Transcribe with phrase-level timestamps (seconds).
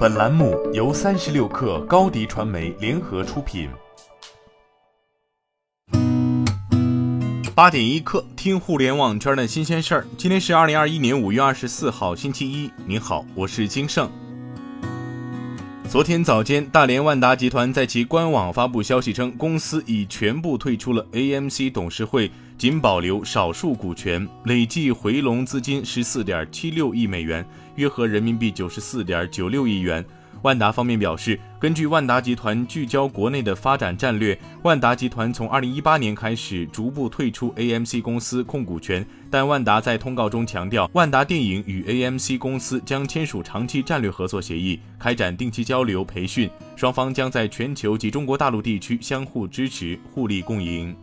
[0.00, 3.68] 本栏目由三十六氪高低传媒联合出品。
[7.54, 10.06] 八点一刻，听互联网圈的新鲜事儿。
[10.16, 12.70] 今天是二零二一年五月二十四号，星期一。
[12.86, 14.10] 您好，我是金盛。
[15.86, 22.30] 昨天早间，大连万达集团在其官网发布消息称，公司已全部退出了 AMC 董事会，
[22.60, 27.42] 仅保留少数股权，累计回笼资金十四点七六亿美元，
[27.76, 30.04] 约合人民币九十四点九六亿元。
[30.42, 39.06] 万达方面表示，根据万达集团聚焦国内的发展战略，万达集团从二零一八年开始逐步退出 AMC 公司控股权。
[39.30, 50.94] 但万达在通告中强调，万达电影与 AMC 公司将签署长期战略合作协议，开展定期交流培训，双方将在全球及中国大陆地区相互支持，互利共赢。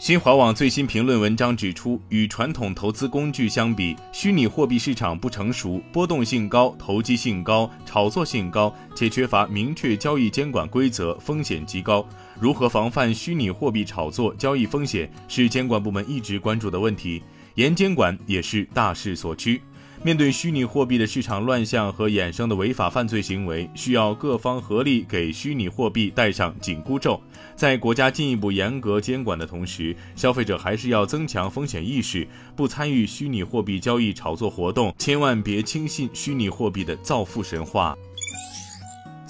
[0.00, 12.02] 新华网最新评论文章指出，与传统投资工具相比，虚拟货币市场不成熟，波动性高，投机性高，炒作性高，且缺乏明确交易监管规则，风险极高。
[12.40, 17.22] 如何防范虚拟货币炒作交易风险，是监管部门一直关注的问题，
[17.56, 19.60] 严监管也是大势所趋。
[20.02, 27.20] 面对虚拟货币的市场乱象和衍生的违法犯罪行为，需要各方合力给虚拟货币戴上紧箍咒。
[27.54, 37.94] 在国家进一步严格监管的同时，消费者还是要增强风险意识，不参与虚拟货币交易炒作活动，千万别轻信虚拟货币的造富神话。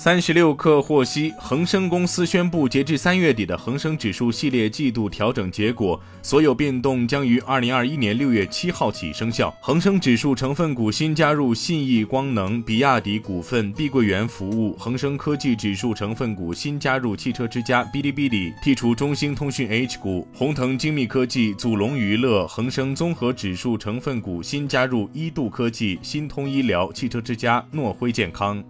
[0.02, 9.54] 三十六氪获悉，恒生公司宣布，截至三月底的恒生指数系列季度调整结果，所有变动将于二零二一年六月七号起生效。
[9.60, 28.64] 恒生指数成分股新加入信义光能、比亚迪股份、碧桂园服务；恒生科技指数成分股新加入汽车之家、哔哩哔哩，剔除中兴通讯 H 股；鸿腾精密科技、祖龙娱乐；恒生综合指数成分股新加入一度科技、新通医疗、汽车之家、诺辉健康。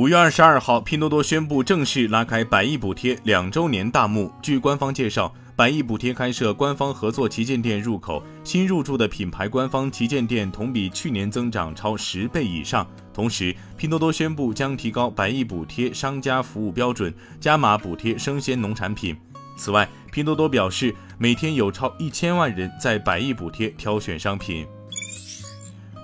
[0.00, 4.32] 五月二十二号，拼多多宣布正式拉开百亿补贴两周年大幕。
[4.40, 12.88] 据官方介绍，百亿补贴开设官方合作旗舰店入口，新入驻的品牌官方旗舰店同比去年增长超十倍以上。
[13.12, 19.14] 同时，拼多多宣布将提高百亿补贴商家服务标准，加码补贴生鲜农产品。
[19.54, 24.66] 此外，拼多多表示，每天有超一千万人在百亿补贴挑选商品。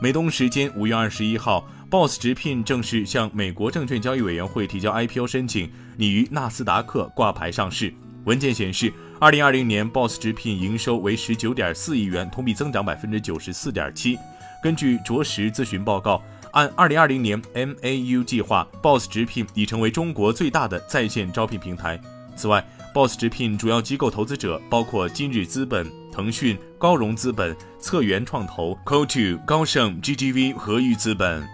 [0.03, 1.67] 美东时间五月二十一号。
[1.89, 7.95] Boss 直聘正式向美国证券交易委员会提交 IPO 申请，拟于纳斯达克挂牌上市。
[8.25, 14.19] 文件显示，二零二零年 Boss 直聘营收为十九点四亿元，同比增长百分之九十四点七。
[14.61, 16.21] 根据卓识咨询报告，
[16.51, 22.01] 按二零二零年 MAU 计划，Boss 直聘已成为中国最大的在线招聘平台。
[22.35, 31.47] 此外，Boss 直聘主要机构投资者包括今日资本、腾讯、高融资本、策源创投、Co2、高盛、GGV 和裕资本。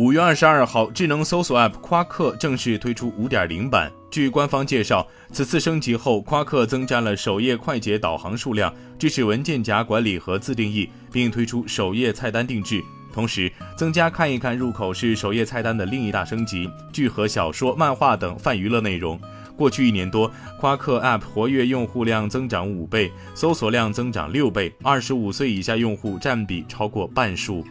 [0.00, 3.92] 五月二十二号，智能搜索 App 夸克正式推出五点零版。
[4.10, 12.82] 据官方介绍，此次升级后，夸克增加了首页快捷导航数量，支持文件夹管理和自定义，并推出首页菜单定制。
[13.12, 19.20] 同时，增加看一看入口是首页菜单的另一大升级，聚合小说、漫画等泛娱乐内容。
[19.54, 27.62] 过去一年多，夸克 App 活跃用户量增长五倍，搜索量增长六倍，二十五岁以下用户占比超过半数。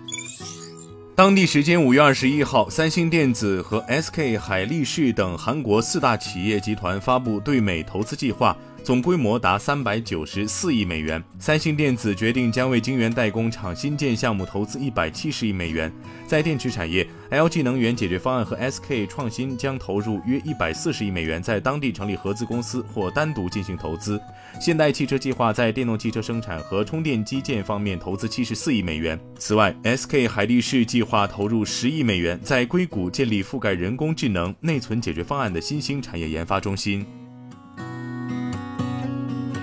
[1.19, 8.56] 当地时间五月二十一号，三星电子和 SK 海力士等韩国四大企业集团发布对美投资计划。
[8.84, 11.23] 总规模达三百九十四亿美元。
[11.38, 15.91] 三星电子决定将为晶圆代工厂新建项目投资一百七十亿美元。
[16.28, 24.19] 在电池产业，LG 能源解决方案和 SK 创新将投入约一百四十亿美元，在当地成立合资公司或单独进行投资。
[24.59, 29.19] 现代汽车计划在电动汽车生产和充电基建方面投资七十四亿美元。
[29.38, 37.06] 此外，SK 海力士计划投入十亿美元，在硅谷建立覆盖人工智能、内存解决方案的新兴产业研发中心。